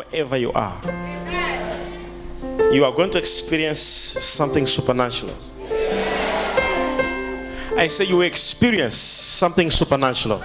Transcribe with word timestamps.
wherever 0.00 0.36
you 0.36 0.52
are, 0.52 0.80
you 2.72 2.84
are 2.84 2.92
going 2.92 3.10
to 3.10 3.18
experience 3.18 3.80
something 3.80 4.66
supernatural. 4.66 5.34
I 7.76 7.86
say 7.88 8.04
you 8.04 8.22
experience 8.22 8.94
something 8.94 9.70
supernatural. 9.70 10.42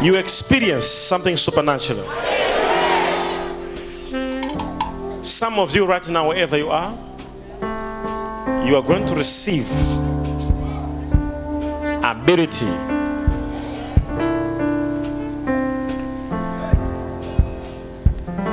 You 0.00 0.16
experience 0.16 0.86
something 0.86 1.36
supernatural. 1.36 2.04
Some 5.22 5.58
of 5.58 5.74
you, 5.76 5.86
right 5.86 6.08
now, 6.08 6.28
wherever 6.28 6.56
you 6.56 6.70
are, 6.70 6.96
you 8.66 8.76
are 8.76 8.82
going 8.82 9.04
to 9.06 9.14
receive 9.14 9.68
ability 12.02 12.99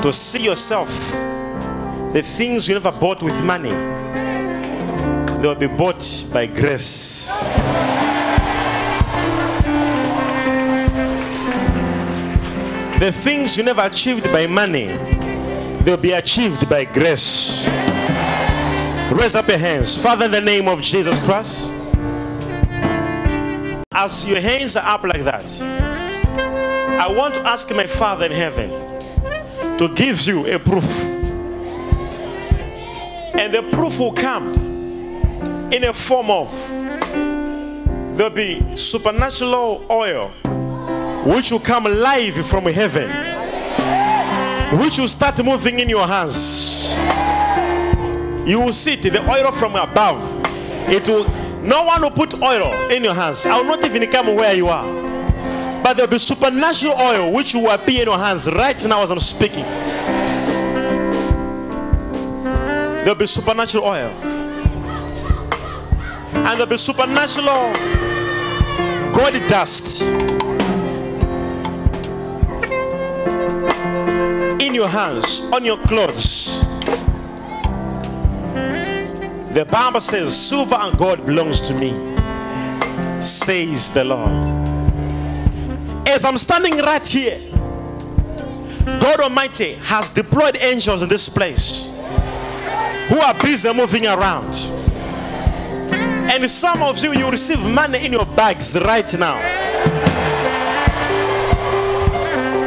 to 0.07 0.13
see 0.13 0.41
yourself 0.41 1.11
the 2.13 2.21
things 2.23 2.65
you 2.65 2.73
never 2.73 2.93
bought 2.93 3.21
with 3.21 3.43
money 3.43 3.71
they 5.41 5.47
will 5.47 5.53
be 5.53 5.67
bought 5.67 6.25
by 6.31 6.45
grace. 6.45 7.31
The 12.99 13.11
things 13.11 13.57
you 13.57 13.63
never 13.63 13.81
achieved 13.81 14.31
by 14.31 14.47
money 14.47 14.87
they'll 15.83 15.97
be 15.97 16.13
achieved 16.13 16.69
by 16.69 16.85
grace. 16.85 17.67
Raise 19.11 19.35
up 19.35 19.49
your 19.49 19.57
hands 19.57 20.01
father 20.01 20.25
in 20.25 20.31
the 20.31 20.39
name 20.39 20.69
of 20.69 20.81
jesus 20.81 21.19
christ. 21.25 21.73
As 23.91 24.25
your 24.25 24.39
hands 24.39 24.77
are 24.77 24.87
up 24.87 25.03
like 25.03 25.25
that 25.25 25.43
i 26.97 27.07
want 27.15 27.33
to 27.33 27.41
ask 27.41 27.69
my 27.75 27.85
father 27.85 28.25
in 28.25 28.31
heaven 28.31 28.96
to 29.77 29.93
give 29.93 30.21
you 30.27 30.45
a 30.47 30.57
proof. 30.57 31.03
And 33.35 33.53
the 33.53 33.67
proof 33.71 33.99
will 33.99 34.13
come 34.13 34.53
in 35.71 35.83
a 35.83 35.93
form 35.93 36.31
of 36.31 36.51
there'll 38.17 38.33
be 38.33 38.75
supernatural 38.75 39.85
oil 39.91 40.29
which 41.23 41.51
will 41.51 41.59
come 41.59 41.83
live 41.83 42.33
from 42.45 42.63
heaven, 42.65 43.09
which 44.79 44.97
will 44.97 45.07
start 45.07 45.43
moving 45.43 45.79
in 45.79 45.89
your 45.89 46.07
hands. 46.07 46.95
You 48.49 48.61
will 48.61 48.73
see 48.73 48.95
the 48.95 49.19
oil 49.29 49.51
from 49.51 49.75
above. 49.75 50.23
It 50.89 51.07
will 51.07 51.29
no 51.61 51.83
one 51.83 52.01
will 52.01 52.11
put 52.11 52.41
oil 52.41 52.71
in 52.89 53.03
your 53.03 53.13
hands. 53.13 53.45
I 53.45 53.57
will 53.57 53.65
not 53.65 53.83
even 53.83 54.09
come 54.09 54.35
where 54.35 54.53
you 54.53 54.69
are. 54.69 55.06
But 55.87 55.95
there'll 55.95 56.11
be 56.11 56.19
supernatural 56.19 56.95
oil 56.99 57.31
which 57.31 57.53
will 57.53 57.69
appear 57.69 58.01
in 58.01 58.07
your 58.09 58.17
hands 58.17 58.51
right 58.51 58.85
now 58.87 59.03
as 59.03 59.09
I'm 59.09 59.21
speaking. 59.21 59.63
There'll 63.05 63.15
be 63.15 63.25
supernatural 63.25 63.85
oil. 63.85 64.09
And 66.33 66.59
there'll 66.59 66.65
be 66.65 66.75
supernatural 66.75 67.71
gold 69.13 69.47
dust 69.47 70.01
in 74.61 74.75
your 74.75 74.89
hands, 74.89 75.39
on 75.53 75.63
your 75.63 75.77
clothes. 75.77 76.65
The 79.53 79.65
Bible 79.71 80.01
says, 80.01 80.35
Silver 80.35 80.75
and 80.75 80.97
gold 80.97 81.25
belongs 81.25 81.61
to 81.61 81.73
me, 81.73 81.91
says 83.21 83.93
the 83.93 84.03
Lord. 84.03 84.66
As 86.17 86.25
I'm 86.25 86.37
standing 86.39 86.79
right 86.79 87.07
here, 87.07 87.37
God 88.99 89.19
Almighty 89.19 89.73
has 89.83 90.09
deployed 90.09 90.57
angels 90.57 91.03
in 91.03 91.09
this 91.09 91.29
place 91.29 91.91
who 93.09 93.19
are 93.19 93.35
busy 93.35 93.71
moving 93.71 94.07
around. 94.07 94.55
And 96.33 96.49
some 96.49 96.81
of 96.81 96.97
you, 97.03 97.13
you 97.13 97.29
receive 97.29 97.59
money 97.59 98.03
in 98.03 98.13
your 98.13 98.25
bags 98.25 98.75
right 98.81 99.13
now. 99.19 99.37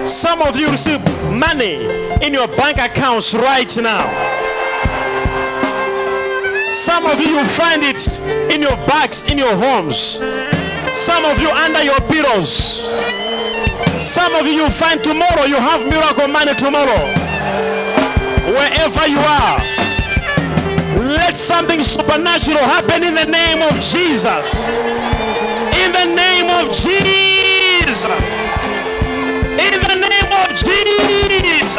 Some 0.07 0.43
of 0.43 0.55
you 0.55 0.71
receive 0.71 1.03
money 1.33 1.75
in 2.25 2.33
your 2.33 2.47
bank 2.47 2.79
accounts 2.79 3.35
right 3.35 3.77
now. 3.79 4.07
Some 6.71 7.05
of 7.05 7.19
you, 7.21 7.37
you 7.37 7.45
find 7.45 7.83
it 7.83 8.21
in 8.55 8.63
your 8.63 8.77
bags, 8.87 9.29
in 9.29 9.39
your 9.39 9.57
homes. 9.57 10.21
Some 10.95 11.25
of 11.25 11.41
you 11.43 11.51
under 11.51 11.83
your 11.83 12.01
pillows. 12.03 13.30
Some 14.01 14.35
of 14.35 14.47
you, 14.47 14.69
find 14.71 15.03
tomorrow 15.05 15.45
you 15.45 15.57
have 15.57 15.87
miracle 15.87 16.27
money 16.29 16.55
tomorrow. 16.55 17.05
Wherever 18.49 19.07
you 19.07 19.21
are, 19.21 19.59
let 21.15 21.37
something 21.37 21.83
supernatural 21.83 22.65
happen 22.65 23.05
in 23.05 23.15
the 23.15 23.27
name 23.27 23.63
of 23.63 23.75
Jesus. 23.81 24.55
In 25.85 25.93
the 25.93 26.07
name 26.17 26.49
of 26.49 26.73
Jesus. 26.73 28.05
In 29.61 29.77
the 29.85 29.97
name 30.01 30.33
of 30.33 30.49
Jesus. 30.57 31.77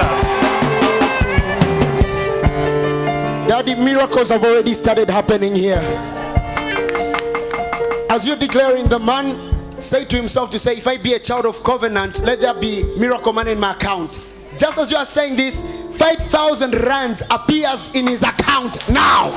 Daddy, 3.47 3.75
miracles 3.75 4.29
have 4.29 4.43
already 4.43 4.73
started 4.75 5.09
happening 5.09 5.55
here. 5.55 5.81
As 8.09 8.27
you're 8.27 8.37
declaring, 8.37 8.87
the 8.87 8.99
man 8.99 9.50
say 9.81 10.05
to 10.05 10.15
himself 10.15 10.51
to 10.51 10.59
say, 10.59 10.73
If 10.73 10.87
I 10.87 10.97
be 10.97 11.13
a 11.13 11.19
child 11.19 11.45
of 11.45 11.63
covenant, 11.63 12.21
let 12.23 12.39
there 12.39 12.53
be 12.53 12.83
miracle 12.97 13.33
money 13.33 13.51
in 13.51 13.59
my 13.59 13.73
account. 13.73 14.25
Just 14.57 14.77
as 14.77 14.91
you 14.91 14.97
are 14.97 15.05
saying 15.05 15.35
this, 15.35 15.63
5,000 15.97 16.75
rands 16.75 17.23
appears 17.31 17.95
in 17.95 18.07
his 18.07 18.23
account 18.23 18.87
now. 18.89 19.31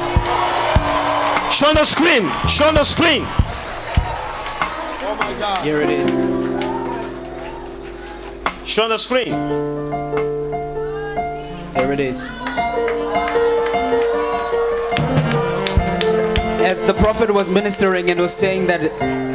Show 1.50 1.68
on 1.68 1.74
the 1.74 1.84
screen. 1.84 2.30
Show 2.48 2.66
on 2.66 2.74
the 2.74 2.84
screen. 2.84 3.22
Oh 5.06 5.16
my 5.18 5.32
God. 5.38 5.64
Here 5.64 5.80
it 5.80 5.90
is. 5.90 6.10
Show 8.68 8.84
on 8.84 8.90
the 8.90 8.98
screen. 8.98 9.28
Here 11.74 11.92
it 11.92 12.00
is. 12.00 12.24
As 16.64 16.82
the 16.82 16.94
prophet 16.94 17.32
was 17.32 17.50
ministering 17.50 18.10
and 18.10 18.20
was 18.20 18.34
saying 18.34 18.66
that 18.66 19.33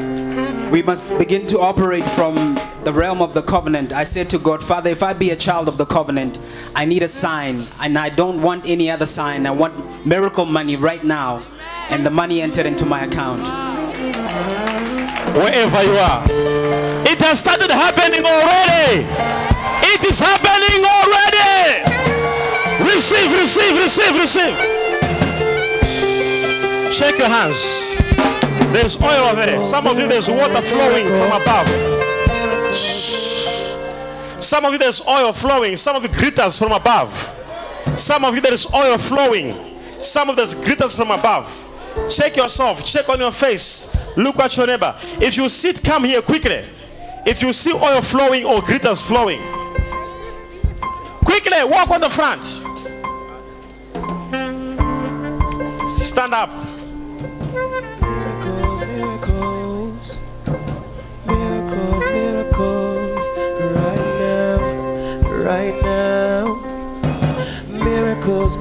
we 0.72 0.84
must 0.84 1.18
begin 1.18 1.48
to 1.48 1.60
operate 1.60 2.04
from 2.04 2.60
the 2.84 2.94
realm 2.94 3.22
of 3.22 3.34
the 3.34 3.42
covenant, 3.42 3.92
I 3.92 4.04
said 4.04 4.30
to 4.32 4.38
God, 4.40 4.64
Father, 4.64 4.90
if 4.90 5.02
I 5.02 5.14
be 5.14 5.32
a 5.32 5.36
child 5.36 5.68
of 5.68 5.78
the 5.78 5.86
covenant, 5.86 6.40
I 6.76 6.86
need 6.86 7.02
a 7.02 7.08
sign, 7.08 7.66
and 7.80 7.98
I 7.98 8.10
don't 8.10 8.42
want 8.42 8.68
any 8.68 8.90
other 8.90 9.06
sign. 9.06 9.46
I 9.46 9.52
want 9.52 10.06
miracle 10.06 10.46
money 10.46 10.76
right 10.76 11.04
now, 11.04 11.44
and 11.90 12.06
the 12.06 12.10
money 12.12 12.42
entered 12.42 12.66
into 12.66 12.86
my 12.86 13.04
account. 13.04 13.48
Wherever 15.36 15.84
you 15.84 15.98
are, 15.98 16.24
it 17.06 17.20
has 17.20 17.40
started 17.40 17.72
happening 17.72 18.26
already. 18.26 19.06
It 19.90 20.04
is 20.04 20.20
happening 20.20 20.86
already. 20.86 21.84
Receive, 22.94 23.32
receive, 23.40 23.76
receive, 23.78 24.16
receive. 24.16 24.56
Shake 26.94 27.18
your 27.18 27.28
hands. 27.30 27.89
There's 28.72 29.02
oil 29.02 29.36
there. 29.36 29.62
Some 29.62 29.88
of 29.88 29.98
you, 29.98 30.08
there's 30.08 30.28
water 30.28 30.62
flowing 30.62 31.06
from 31.06 31.42
above. 31.42 31.68
Some 34.42 34.66
of 34.66 34.74
you, 34.74 34.78
there's 34.80 35.06
oil 35.08 35.34
flowing. 35.34 35.76
Some 35.76 35.96
of 35.96 36.04
you, 36.04 36.10
glitters 36.10 36.58
from 36.58 36.72
above. 36.72 37.36
Some 37.96 38.24
of 38.24 38.36
you, 38.36 38.42
there 38.42 38.54
is 38.54 38.72
oil 38.74 38.98
flowing. 38.98 39.54
Some 40.00 40.30
of 40.30 40.36
there's 40.36 40.54
glitters 40.54 40.96
from 40.96 41.12
above. 41.12 41.66
Check 42.10 42.38
yourself. 42.38 42.86
Check 42.86 43.10
on 43.10 43.20
your 43.20 43.32
face. 43.32 43.96
Look 44.16 44.40
at 44.40 44.56
your 44.56 44.68
neighbor. 44.68 44.96
If 45.20 45.36
you 45.36 45.50
sit, 45.50 45.84
come 45.84 46.06
here 46.06 46.22
quickly. 46.22 46.64
If 47.26 47.42
you 47.42 47.52
see 47.52 47.74
oil 47.74 48.02
flowing 48.02 48.46
or 48.46 48.62
glitters 48.62 49.02
flowing, 49.02 49.42
quickly 51.26 51.64
walk 51.66 51.90
on 51.90 52.02
the 52.02 52.10
front. 52.10 52.46
Stand 55.90 56.34
up. 56.34 56.69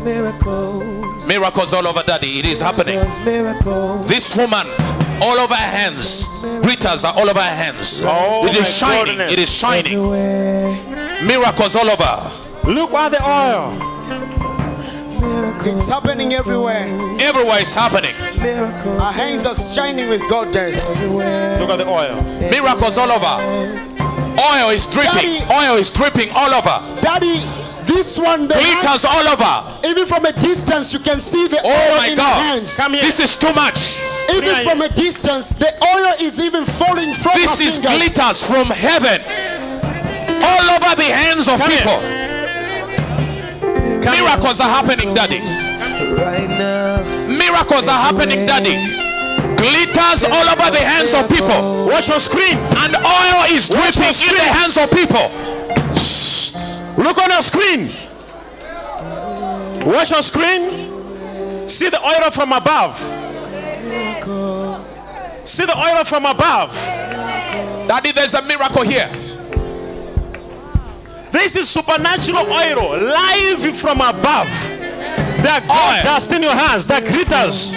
Miracles, 0.03 1.01
miracles, 1.03 1.29
Miracles 1.29 1.73
all 1.73 1.87
over, 1.87 2.03
Daddy. 2.03 2.39
It 2.39 2.47
is 2.47 2.61
happening. 2.61 2.97
miracles, 2.97 3.27
miracles, 3.27 4.07
This 4.09 4.37
woman, 4.37 4.67
all 5.23 5.39
over 5.39 5.55
her 5.55 5.71
hands, 5.79 6.25
glitters 6.63 7.05
are 7.05 7.15
all 7.15 7.29
over 7.29 7.41
her 7.41 7.55
hands. 7.55 8.03
Oh, 8.05 8.47
it 8.47 8.53
my 8.55 8.59
is 8.61 8.77
shining. 8.77 9.05
goodness. 9.17 9.33
It 9.33 9.39
is 9.39 9.51
shining. 9.53 9.93
everywhere, 9.93 10.77
Miracles 11.27 11.75
all 11.77 11.89
over. 11.91 12.31
Look 12.65 12.93
at 12.93 13.09
the 13.11 13.23
oil. 13.27 13.73
miracles, 15.21 15.75
It's 15.75 15.89
happening 15.89 16.33
everywhere. 16.35 16.87
Everywhere 17.21 17.61
is 17.63 17.75
happening. 17.75 18.15
miracles, 18.41 19.01
Our 19.01 19.13
hands 19.13 19.47
are 19.47 19.55
shining 19.55 20.09
with 20.09 20.23
goddess. 20.29 20.97
everywhere, 20.97 21.59
Look 21.61 21.71
at 21.71 21.77
the 21.79 21.89
oil. 21.89 22.23
Miracles 22.51 22.99
all 22.99 23.11
over. 23.11 23.43
Oil 24.39 24.71
is 24.71 24.87
dripping. 24.87 25.13
Daddy. 25.15 25.53
Oil 25.53 25.77
is 25.79 25.91
dripping 25.91 26.31
all 26.31 26.55
over. 26.55 26.79
Daddy, 27.01 27.41
this 27.89 28.19
one, 28.19 28.47
the 28.47 28.55
Glitters 28.55 29.03
hands, 29.03 29.05
all 29.09 29.27
over. 29.27 29.55
even 29.89 30.05
from 30.07 30.25
a 30.27 30.33
distance, 30.33 30.93
you 30.93 31.01
can 31.01 31.19
see 31.19 31.49
the 31.49 31.59
Oh 31.65 31.69
oil 31.73 31.97
my 31.97 32.07
in 32.09 32.17
God. 32.17 32.37
the 32.39 32.43
hands. 32.55 32.77
Come 32.77 32.93
here. 32.95 33.03
This 33.03 33.19
is 33.19 33.35
too 33.37 33.53
much. 33.55 33.97
Even 34.31 34.53
Bring 34.55 34.69
from 34.69 34.83
a 34.83 34.89
distance, 34.93 35.55
the 35.57 35.73
oil 35.97 36.13
is 36.21 36.39
even 36.39 36.65
falling 36.65 37.15
from 37.15 37.33
This 37.35 37.61
is 37.61 37.79
fingers. 37.81 37.97
glitters 38.13 38.39
from 38.45 38.69
heaven. 38.69 39.19
All 40.45 40.67
over 40.77 40.93
the 40.95 41.09
hands 41.11 41.49
of 41.49 41.59
Come 41.59 41.71
here. 41.71 41.81
people. 41.81 41.99
Miracles 44.05 44.61
are 44.61 44.69
happening, 44.71 45.15
daddy. 45.15 45.41
Right 45.41 46.49
now. 46.49 47.03
Miracles 47.27 47.89
are 47.89 47.99
happening, 47.99 48.47
daddy. 48.47 48.77
Glitters 49.57 50.25
all 50.25 50.47
over 50.49 50.71
the 50.71 50.81
hands 50.85 51.15
of 51.15 51.29
people. 51.29 51.87
Watch 51.87 52.09
your 52.09 52.21
screen. 52.21 52.57
And 52.85 52.95
oil 52.97 53.45
is 53.51 53.69
dripping 53.69 54.13
in 54.29 54.35
the 54.37 54.49
hands 54.55 54.77
of 54.77 54.91
people. 54.91 55.27
Look 56.99 57.17
on 57.19 57.31
your 57.31 57.43
screen. 57.43 57.91
Watch 59.87 60.11
your 60.11 60.23
screen. 60.23 61.69
See 61.69 61.89
the 61.89 62.01
oil 62.05 62.31
from 62.33 62.53
above. 62.53 62.99
See 65.45 65.65
the 65.65 65.77
oil 65.77 66.05
from 66.05 66.27
above. 66.27 66.75
Daddy, 67.87 68.11
there's 68.11 68.35
a 68.35 68.43
miracle 68.43 68.83
here. 68.83 69.09
This 71.31 71.55
is 71.55 71.71
supernatural 71.71 72.47
oil, 72.51 72.99
live 72.99 73.77
from 73.77 74.01
above. 74.01 74.49
That 75.41 75.65
God 75.69 75.99
Oil. 75.99 76.03
dust 76.03 76.33
in 76.33 76.43
your 76.43 76.53
hands, 76.53 76.89
that 76.89 77.05
glitters. 77.05 77.73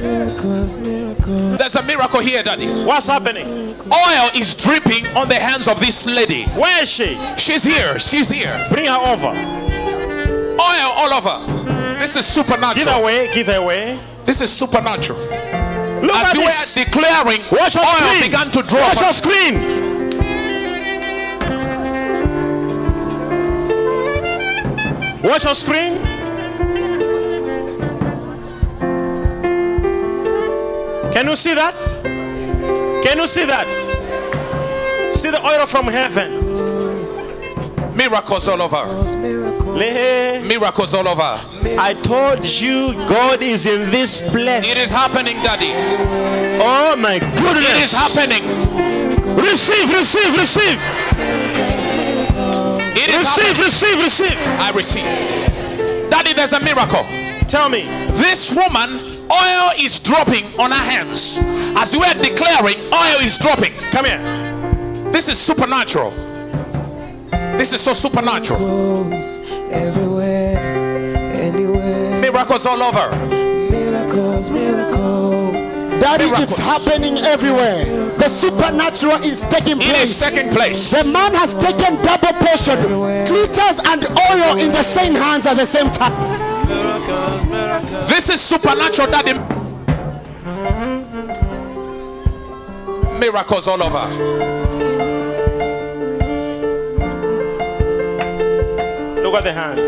Miracles, 0.00 0.76
miracles. 0.76 1.58
There's 1.58 1.74
a 1.76 1.82
miracle 1.82 2.20
here, 2.20 2.42
daddy. 2.42 2.68
What's 2.84 3.06
happening? 3.06 3.46
Oil 3.48 4.30
is 4.34 4.54
dripping 4.54 5.06
on 5.16 5.28
the 5.28 5.36
hands 5.36 5.68
of 5.68 5.80
this 5.80 6.06
lady. 6.06 6.44
Where 6.54 6.82
is 6.82 6.90
she? 6.90 7.18
She's 7.36 7.64
here. 7.64 7.98
She's 7.98 8.28
here. 8.28 8.54
Bring 8.70 8.86
her 8.86 8.98
over. 8.98 9.28
Oil 9.28 10.90
all 10.94 11.12
over. 11.14 11.64
This 11.98 12.16
is 12.16 12.26
supernatural. 12.26 12.74
Give 12.84 12.88
her 12.88 13.00
away. 13.00 13.30
Give 13.32 13.46
her 13.48 13.56
away. 13.56 13.98
This 14.24 14.40
is 14.42 14.52
supernatural. 14.52 15.18
Look 15.18 16.14
As 16.14 16.28
at 16.28 16.34
you 16.34 16.40
this. 16.44 16.76
were 16.76 16.84
declaring, 16.84 17.40
Watch 17.50 17.74
your 17.74 17.84
oil 17.84 17.96
screen. 18.06 18.22
began 18.22 18.50
to 18.52 18.62
drop. 18.62 18.94
Watch 18.94 19.00
your 19.00 19.12
screen. 19.12 19.86
Watch 25.22 25.44
your 25.44 25.54
screen. 25.54 25.98
Can 31.16 31.28
you 31.28 31.34
see 31.36 31.54
that? 31.54 31.74
Can 33.02 33.16
you 33.18 33.26
see 33.26 33.46
that? 33.46 33.66
See 35.14 35.30
the 35.30 35.40
oil 35.42 35.64
from 35.66 35.86
heaven. 35.86 36.44
Miracles 37.96 38.46
all 38.48 38.60
over. 38.60 38.84
Miracles. 40.46 40.92
All 40.92 41.08
over. 41.08 41.40
I 41.80 41.94
told 42.02 42.44
you 42.46 42.92
God 43.08 43.40
is 43.40 43.64
in 43.64 43.90
this 43.90 44.20
place. 44.28 44.70
It 44.70 44.76
is 44.76 44.90
happening, 44.90 45.36
daddy. 45.36 45.72
Oh 46.60 46.94
my 46.96 47.18
goodness. 47.18 47.64
It 47.64 47.80
is 47.80 47.92
happening. 47.96 49.36
Receive, 49.36 49.88
receive, 49.88 50.36
receive. 50.36 50.78
It 52.92 53.08
is 53.08 53.20
Receive, 53.20 53.56
happening. 53.56 53.64
receive, 53.64 53.98
receive. 54.00 54.38
I 54.60 54.70
receive. 54.74 56.10
Daddy, 56.10 56.34
there's 56.34 56.52
a 56.52 56.60
miracle. 56.60 57.06
Tell 57.48 57.70
me. 57.70 57.84
This 58.12 58.54
woman, 58.54 59.05
oil 59.30 59.70
is 59.78 59.98
dropping 60.00 60.44
on 60.58 60.72
our 60.72 60.78
hands. 60.84 61.38
As 61.76 61.94
we 61.96 62.04
are 62.04 62.14
declaring, 62.14 62.76
oil 62.92 63.20
is 63.20 63.38
dropping. 63.38 63.72
Come 63.90 64.04
here. 64.06 64.20
This 65.12 65.28
is 65.28 65.38
supernatural. 65.38 66.10
This 67.58 67.72
is 67.72 67.80
so 67.80 67.92
supernatural. 67.92 69.12
Everywhere, 69.72 70.58
anywhere. 71.34 72.20
Miracles 72.20 72.66
all 72.66 72.82
over. 72.82 73.10
Miracles, 73.70 74.50
miracles. 74.50 75.54
Daddy, 76.00 76.24
Miracles. 76.26 76.42
it's 76.42 76.58
happening 76.58 77.16
everywhere. 77.24 77.84
The 78.18 78.28
supernatural 78.28 79.14
is 79.24 79.44
taking 79.46 79.80
It 79.80 79.88
is 79.88 80.18
place. 80.18 80.30
taking 80.30 80.50
place. 80.52 80.90
The 80.90 81.04
man 81.04 81.34
has 81.34 81.54
taken 81.54 82.00
double 82.02 82.32
portion, 82.44 82.76
glitters 83.26 83.80
and 83.86 84.04
oil 84.30 84.58
in 84.58 84.72
the 84.72 84.82
same 84.82 85.14
hands 85.14 85.46
at 85.46 85.56
the 85.56 85.64
same 85.66 85.90
time. 85.90 86.12
This 88.08 88.30
is 88.30 88.40
supernatural, 88.40 89.10
daddy. 89.10 89.34
Miracles 93.18 93.68
all 93.68 93.82
over. 93.82 94.06
Look 99.22 99.34
at 99.34 99.44
the 99.44 99.52
hand. 99.52 99.78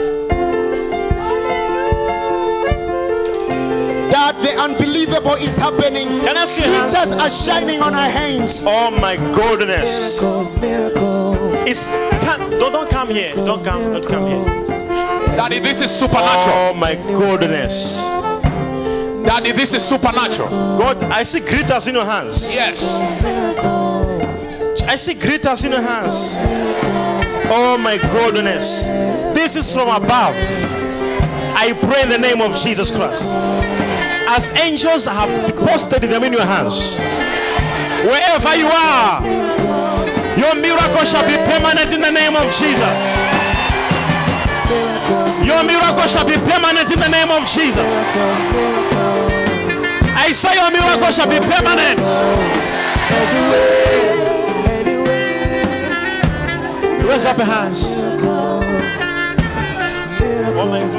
That 4.11 4.37
the 4.39 4.57
unbelievable 4.61 5.35
is 5.35 5.57
happening. 5.57 6.09
Can 6.21 6.37
I 6.37 6.45
see 6.45 6.63
your 6.63 6.71
hands? 6.71 6.95
Glitters 6.95 7.13
are 7.13 7.31
shining 7.31 7.81
on 7.81 7.95
our 7.95 8.09
hands. 8.09 8.63
Oh 8.65 8.91
my 8.91 9.17
goodness. 9.33 10.21
Miracles, 10.21 10.57
miracles. 10.57 11.69
It's 11.69 11.87
can't, 12.25 12.51
don't, 12.53 12.73
don't 12.73 12.91
come 12.91 13.11
here. 13.11 13.35
Don't 13.35 13.63
come. 13.65 13.93
Don't 13.93 14.07
come 14.07 14.27
here. 14.27 14.88
Daddy, 15.39 15.61
this 15.61 15.81
is 15.83 15.91
supernatural. 15.97 16.53
Oh 16.53 16.75
my 16.75 16.97
goodness. 16.97 17.99
Daddy, 19.25 19.53
this 19.53 19.73
is 19.73 19.85
supernatural. 19.85 20.49
God, 20.77 21.01
I 21.05 21.23
see 21.23 21.39
glitters 21.39 21.87
in 21.87 21.95
your 21.95 22.05
hands. 22.05 22.53
Yes. 22.53 22.83
I 24.83 24.97
see 24.97 25.15
glitters 25.15 25.63
in 25.63 25.71
your 25.71 25.81
hands. 25.81 26.39
Oh 27.55 27.79
my 27.79 27.99
goodness. 27.99 28.87
This 29.33 29.55
is 29.55 29.73
from 29.73 29.87
above. 29.91 30.35
I 31.55 31.73
pray 31.83 32.03
in 32.03 32.09
the 32.09 32.19
name 32.19 32.43
of 32.43 32.57
Jesus 32.57 32.91
Christ. 32.91 33.31
As 34.27 34.51
angels 34.57 35.05
have 35.05 35.47
deposited 35.47 36.09
them 36.09 36.25
in 36.25 36.33
your 36.33 36.45
hands, 36.45 36.99
wherever 38.03 38.57
you 38.57 38.67
are, 38.67 39.23
your 40.37 40.57
miracle 40.57 41.05
shall 41.05 41.23
be 41.31 41.37
permanent 41.49 41.95
in 41.95 42.01
the 42.01 42.11
name 42.11 42.35
of 42.35 42.43
Jesus. 42.53 43.28
Your 45.45 45.65
miracle 45.65 46.07
shall 46.07 46.27
be 46.27 46.37
permanent 46.37 46.91
in 46.93 47.01
the 47.01 47.09
name 47.09 47.31
of 47.31 47.47
Jesus. 47.49 47.87
I 50.15 50.31
say 50.33 50.55
your 50.55 50.71
miracle 50.71 51.11
shall 51.11 51.29
be 51.29 51.39
permanent. 51.41 52.05
Raise 57.09 57.25
up 57.25 57.39
your 57.39 57.47
hands. 57.47 57.99
My 60.59 60.81
goodness. 60.87 60.93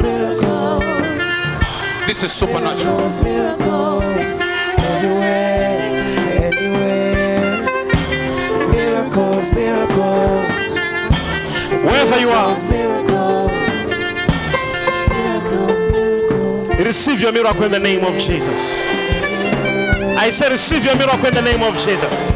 This 2.07 2.24
is 2.24 2.31
supernatural. 2.31 2.98
Miracles, 3.22 4.41
everywhere, 4.89 5.77
anywhere. 6.41 7.62
Miracles, 8.72 9.51
miracles, 9.53 10.75
Wherever 11.86 12.19
you 12.19 12.29
are, 12.29 12.55
receive 16.83 17.21
your 17.21 17.31
miracle 17.31 17.63
in 17.63 17.71
the 17.71 17.79
name 17.79 18.03
of 18.03 18.13
Jesus. 18.17 18.88
I 20.17 20.29
say, 20.29 20.50
receive 20.50 20.86
your 20.86 20.95
miracle 20.95 21.27
in 21.27 21.33
the 21.33 21.41
name 21.41 21.62
of 21.63 21.74
Jesus. 21.75 22.31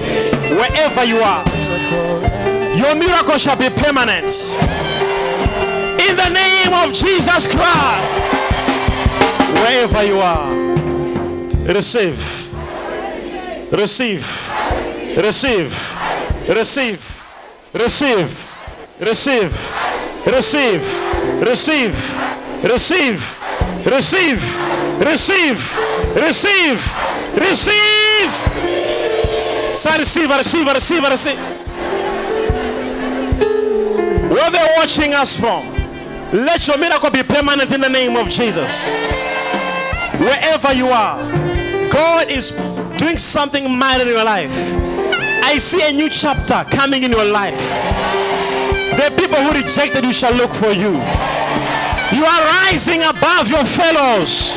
Wherever 0.51 1.03
you 1.03 1.17
are, 1.19 1.43
your 2.77 2.95
miracle 2.95 3.37
shall 3.37 3.57
be 3.57 3.69
permanent. 3.69 4.31
In 5.99 6.15
the 6.15 6.29
name 6.29 6.73
of 6.73 6.93
Jesus 6.93 7.47
Christ. 7.47 8.13
Wherever 9.53 10.03
you 10.03 10.19
are, 10.19 10.49
receive, 11.73 12.17
receive, 13.71 14.23
receive, 15.17 15.71
receive, 16.49 16.49
receive, 16.49 17.23
receive, 18.99 19.53
receive, 20.25 20.83
receive, 21.41 21.93
receive, 22.63 23.42
receive, 23.85 24.41
receive, 24.99 25.77
receive, 26.15 26.79
receive. 27.37 28.31
Say 29.73 29.97
receive, 29.97 30.29
receive, 30.29 30.67
receive, 30.67 31.03
receive. 31.03 31.39
Where 34.29 34.51
they're 34.51 34.73
watching 34.77 35.13
us 35.13 35.39
from, 35.39 35.63
let 36.31 36.67
your 36.67 36.77
miracle 36.77 37.09
be 37.11 37.23
permanent 37.23 37.73
in 37.73 37.81
the 37.81 37.89
name 37.89 38.15
of 38.15 38.29
Jesus. 38.29 38.87
Wherever 40.19 40.73
you 40.73 40.87
are, 40.87 41.19
God 41.91 42.31
is 42.31 42.51
doing 42.97 43.17
something 43.17 43.69
mighty 43.77 44.03
in 44.03 44.09
your 44.09 44.23
life. 44.23 44.51
I 45.43 45.57
see 45.57 45.87
a 45.87 45.91
new 45.91 46.09
chapter 46.09 46.63
coming 46.75 47.03
in 47.03 47.11
your 47.11 47.25
life. 47.25 47.59
The 48.97 49.13
people 49.17 49.37
who 49.37 49.51
rejected 49.51 50.03
you 50.03 50.13
shall 50.13 50.33
look 50.33 50.53
for 50.53 50.71
you. 50.71 51.01
You 52.23 52.29
are 52.29 52.45
rising 52.63 53.03
above 53.03 53.49
your 53.49 53.65
fellows. 53.65 54.55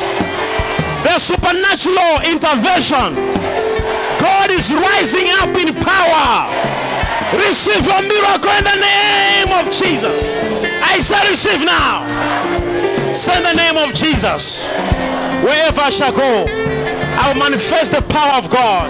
There's 1.02 1.24
supernatural 1.26 2.22
intervention. 2.22 3.18
God 4.22 4.52
is 4.52 4.70
rising 4.72 5.26
up 5.42 5.50
in 5.58 5.74
power. 5.74 6.46
Receive 7.34 7.84
your 7.84 8.02
miracle 8.06 8.54
in 8.54 8.62
the 8.70 8.78
name 8.78 9.50
of 9.58 9.72
Jesus. 9.74 10.14
I 10.80 11.00
say 11.00 11.28
receive 11.28 11.66
now. 11.66 12.06
Say 13.12 13.42
the 13.42 13.54
name 13.54 13.76
of 13.78 13.92
Jesus. 13.92 14.70
Wherever 15.42 15.80
I 15.80 15.90
shall 15.90 16.12
go, 16.12 16.46
I 17.18 17.32
will 17.32 17.40
manifest 17.40 17.90
the 17.90 18.02
power 18.02 18.38
of 18.38 18.48
God. 18.48 18.86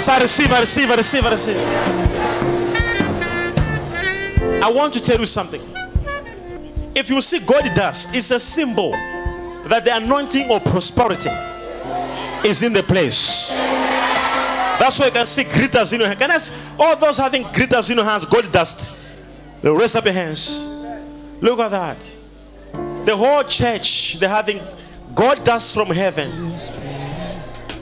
So 0.00 0.14
I 0.14 0.18
receive, 0.18 0.50
I 0.50 0.58
receive, 0.58 0.90
I 0.90 0.96
receive, 0.96 1.24
I 1.24 1.30
receive. 1.30 1.56
I 4.64 4.68
want 4.68 4.94
to 4.94 5.00
tell 5.00 5.20
you 5.20 5.26
something. 5.26 5.77
If 6.98 7.10
you 7.10 7.20
see 7.20 7.38
gold 7.38 7.72
dust, 7.76 8.12
it's 8.12 8.32
a 8.32 8.40
symbol 8.40 8.90
that 8.90 9.84
the 9.84 9.96
anointing 9.98 10.50
of 10.50 10.64
prosperity 10.64 11.30
is 12.44 12.64
in 12.64 12.72
the 12.72 12.82
place. 12.82 13.52
That's 14.80 14.98
why 14.98 15.06
you 15.06 15.12
can 15.12 15.24
see 15.24 15.44
glitters 15.44 15.92
in 15.92 16.00
your 16.00 16.08
hand. 16.08 16.18
Can 16.18 16.32
I 16.32 16.38
see 16.38 16.56
all 16.76 16.96
those 16.96 17.16
having 17.18 17.44
glitters 17.52 17.88
in 17.88 17.98
your 17.98 18.04
hands, 18.04 18.26
gold 18.26 18.50
dust? 18.50 19.06
They'll 19.62 19.76
raise 19.76 19.94
up 19.94 20.06
your 20.06 20.14
hands. 20.14 20.66
Look 21.40 21.60
at 21.60 21.70
that. 21.70 22.16
The 23.04 23.16
whole 23.16 23.44
church, 23.44 24.18
they're 24.18 24.28
having 24.28 24.60
gold 25.14 25.44
dust 25.44 25.74
from 25.74 25.90
heaven. 25.90 26.52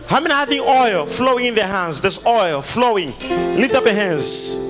How 0.08 0.20
many 0.20 0.34
having 0.34 0.60
oil 0.60 1.06
flowing 1.06 1.46
in 1.46 1.54
their 1.54 1.66
hands? 1.66 2.02
There's 2.02 2.24
oil 2.26 2.60
flowing. 2.60 3.14
Lift 3.56 3.74
up 3.76 3.86
your 3.86 3.94
hands. 3.94 4.65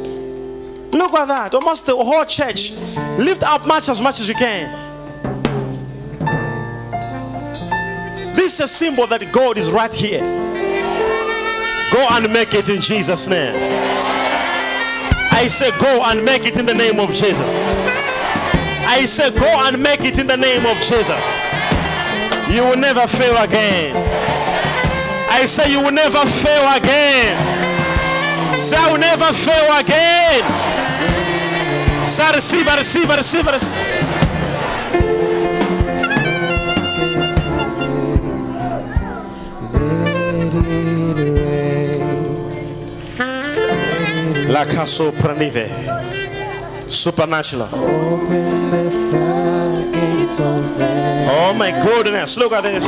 Look 0.92 1.14
at 1.14 1.26
that. 1.26 1.54
Almost 1.54 1.86
the 1.86 1.96
whole 1.96 2.24
church. 2.24 2.72
Lift 3.18 3.42
up 3.42 3.66
much 3.66 3.88
as 3.88 4.00
much 4.00 4.20
as 4.20 4.28
you 4.28 4.34
can. 4.34 4.84
This 8.34 8.54
is 8.54 8.60
a 8.60 8.68
symbol 8.68 9.06
that 9.06 9.32
God 9.32 9.58
is 9.58 9.70
right 9.70 9.94
here. 9.94 10.20
Go 11.92 12.06
and 12.10 12.32
make 12.32 12.54
it 12.54 12.68
in 12.68 12.80
Jesus' 12.80 13.26
name. 13.26 13.54
I 15.32 15.48
say, 15.48 15.70
go 15.80 16.02
and 16.04 16.24
make 16.24 16.46
it 16.46 16.58
in 16.58 16.66
the 16.66 16.74
name 16.74 16.98
of 17.00 17.08
Jesus. 17.10 17.50
I 18.88 19.04
say, 19.06 19.30
go 19.30 19.46
and 19.66 19.82
make 19.82 20.00
it 20.04 20.18
in 20.18 20.26
the 20.26 20.36
name 20.36 20.66
of 20.66 20.76
Jesus. 20.78 21.22
You 22.48 22.62
will 22.62 22.76
never 22.76 23.06
fail 23.06 23.36
again. 23.42 23.94
I 25.30 25.44
say, 25.44 25.70
you 25.70 25.80
will 25.80 25.92
never 25.92 26.24
fail 26.24 26.76
again. 26.76 27.56
Will 28.96 28.98
never 28.98 29.32
fail 29.32 29.78
again. 29.78 30.75
I 32.06 32.32
receive, 32.32 32.68
I 33.10 33.16
receive. 33.16 33.46
La 44.48 44.64
caso 44.64 45.12
pranive. 45.12 45.68
Supernatural. 46.86 47.68
Oh 51.28 51.54
my 51.54 51.72
goodness. 51.82 52.36
Look 52.36 52.52
at 52.52 52.62
this. 52.62 52.84